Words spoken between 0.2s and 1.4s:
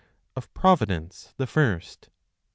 Of Providence,